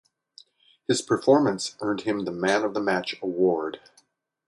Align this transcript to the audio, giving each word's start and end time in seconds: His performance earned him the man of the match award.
His 0.87 0.99
performance 1.03 1.75
earned 1.79 2.01
him 2.01 2.25
the 2.25 2.31
man 2.31 2.63
of 2.63 2.73
the 2.73 2.79
match 2.79 3.15
award. 3.21 3.79